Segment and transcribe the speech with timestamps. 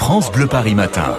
[0.00, 1.18] France Bleu Paris Matin.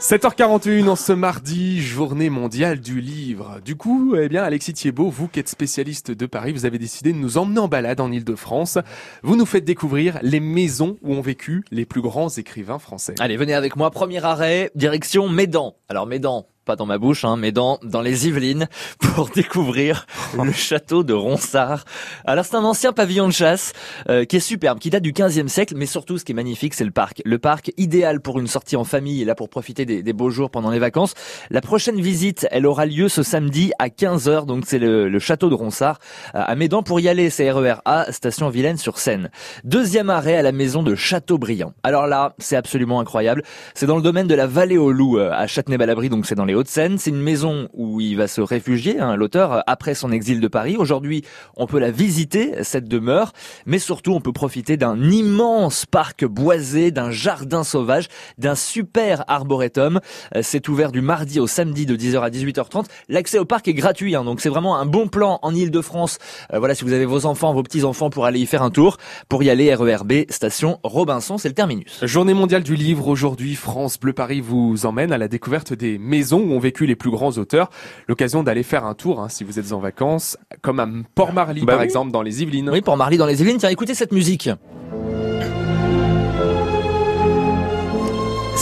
[0.00, 3.60] 7h41 en ce mardi, journée mondiale du livre.
[3.62, 7.12] Du coup, eh bien, Alexis Thiebaud, vous qui êtes spécialiste de Paris, vous avez décidé
[7.12, 8.78] de nous emmener en balade en Ile-de-France.
[9.22, 13.14] Vous nous faites découvrir les maisons où ont vécu les plus grands écrivains français.
[13.20, 13.90] Allez, venez avec moi.
[13.90, 15.76] Premier arrêt, direction Médan.
[15.90, 18.68] Alors Médan, pas dans ma bouche, hein, mais dans, dans les Yvelines,
[18.98, 20.06] pour découvrir
[20.42, 21.84] le château de Ronsard.
[22.24, 23.72] Alors c'est un ancien pavillon de chasse
[24.08, 26.74] euh, qui est superbe, qui date du 15e siècle, mais surtout ce qui est magnifique,
[26.74, 27.22] c'est le parc.
[27.24, 30.30] Le parc idéal pour une sortie en famille et là pour profiter des, des beaux
[30.30, 31.14] jours pendant les vacances.
[31.50, 35.48] La prochaine visite, elle aura lieu ce samedi à 15h, donc c'est le, le, château
[35.48, 35.98] de Ronsard
[36.34, 36.82] à Médan.
[36.82, 39.30] Pour y aller, c'est RER A, station Vilaine sur Seine.
[39.64, 41.72] Deuxième arrêt à la maison de Châteaubriand.
[41.82, 43.42] Alors là, c'est absolument incroyable.
[43.74, 46.44] C'est dans le domaine de la vallée aux loups euh, à Châtenay-Malabry, donc c'est dans
[46.44, 46.98] les les Hauts-de-Seine.
[46.98, 50.76] C'est une maison où il va se réfugier, hein, l'auteur, après son exil de Paris.
[50.76, 51.24] Aujourd'hui,
[51.56, 53.32] on peut la visiter, cette demeure,
[53.64, 60.00] mais surtout, on peut profiter d'un immense parc boisé, d'un jardin sauvage, d'un super arboretum.
[60.36, 62.84] Euh, c'est ouvert du mardi au samedi de 10h à 18h30.
[63.08, 66.18] L'accès au parc est gratuit, hein, donc c'est vraiment un bon plan en Ile-de-France.
[66.52, 68.98] Euh, voilà, si vous avez vos enfants, vos petits-enfants pour aller y faire un tour,
[69.30, 72.04] pour y aller, RERB, station Robinson, c'est le terminus.
[72.04, 76.41] Journée mondiale du livre aujourd'hui, France Bleu Paris vous emmène à la découverte des maisons
[76.42, 77.70] où ont vécu les plus grands auteurs.
[78.08, 81.72] L'occasion d'aller faire un tour, hein, si vous êtes en vacances, comme à Port-Marly Bah
[81.74, 81.84] par oui.
[81.84, 82.70] exemple, dans les Yvelines.
[82.70, 83.58] Oui, Port-Marly dans les Yvelines.
[83.58, 84.50] Tiens, écoutez cette musique.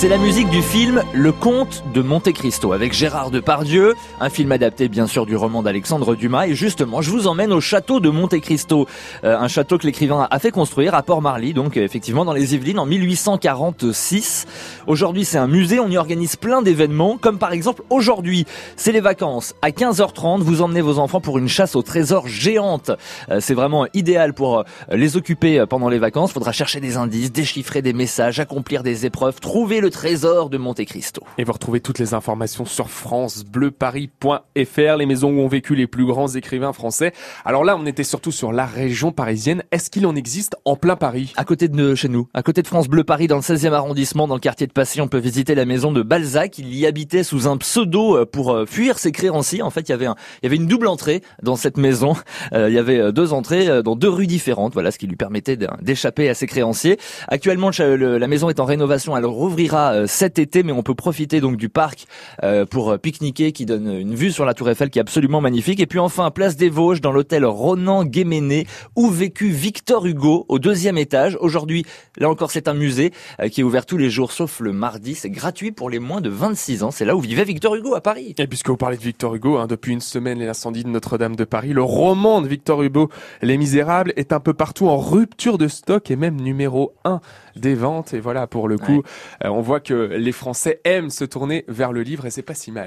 [0.00, 4.52] C'est la musique du film Le Comte de Monte Cristo avec Gérard Depardieu, un film
[4.52, 8.08] adapté bien sûr du roman d'Alexandre Dumas et justement je vous emmène au château de
[8.08, 8.86] Monte Cristo,
[9.24, 12.54] Euh, un château que l'écrivain a fait construire à Port-Marly donc euh, effectivement dans les
[12.54, 14.46] Yvelines en 1846.
[14.86, 18.46] Aujourd'hui c'est un musée, on y organise plein d'événements comme par exemple aujourd'hui
[18.76, 22.92] c'est les vacances à 15h30 vous emmenez vos enfants pour une chasse au trésor géante.
[23.30, 24.62] Euh, c'est vraiment idéal pour
[24.92, 29.40] les occuper pendant les vacances, faudra chercher des indices, déchiffrer des messages, accomplir des épreuves,
[29.40, 31.22] trouver le trésor de Monte Cristo.
[31.38, 36.06] Et vous retrouvez toutes les informations sur francebleuparis.fr, les maisons où ont vécu les plus
[36.06, 37.12] grands écrivains français.
[37.44, 39.62] Alors là, on était surtout sur la région parisienne.
[39.72, 41.32] Est-ce qu'il en existe en plein Paris?
[41.36, 44.28] À côté de chez nous, à côté de France Bleu Paris, dans le 16e arrondissement,
[44.28, 46.58] dans le quartier de Passy, on peut visiter la maison de Balzac.
[46.58, 49.62] Il y habitait sous un pseudo euh, pour euh, fuir ses créanciers.
[49.62, 52.14] En fait, il y avait un, il y avait une double entrée dans cette maison.
[52.52, 54.72] Euh, il y avait deux entrées dans deux rues différentes.
[54.74, 56.98] Voilà ce qui lui permettait d'échapper à ses créanciers.
[57.28, 59.16] Actuellement, le- le- la maison est en rénovation.
[59.16, 62.06] Elle rouvrira euh, cet été, mais on peut profiter donc du parc
[62.42, 65.40] euh, pour euh, pique-niquer, qui donne une vue sur la Tour Eiffel, qui est absolument
[65.40, 65.80] magnifique.
[65.80, 68.66] Et puis enfin, place des Vosges, dans l'hôtel Ronan Guéméné,
[68.96, 71.36] où vécut Victor Hugo, au deuxième étage.
[71.40, 71.84] Aujourd'hui,
[72.16, 73.12] là encore, c'est un musée
[73.50, 75.14] qui est ouvert tous les jours, sauf le mardi.
[75.14, 76.90] C'est gratuit pour les moins de 26 ans.
[76.90, 78.34] C'est là où vivait Victor Hugo à Paris.
[78.38, 81.44] Et puisque vous parlez de Victor Hugo, hein, depuis une semaine, l'incendie de Notre-Dame de
[81.44, 83.10] Paris, le roman de Victor Hugo,
[83.42, 87.20] Les Misérables, est un peu partout en rupture de stock et même numéro 1
[87.56, 88.14] des ventes.
[88.14, 89.02] Et voilà, pour le coup,
[89.44, 92.54] euh, on voit que les Français aiment se tourner vers le livre et c'est pas
[92.54, 92.86] si mal.